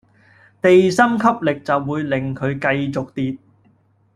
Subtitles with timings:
[0.63, 3.37] 地心吸力就會令佢繼續跌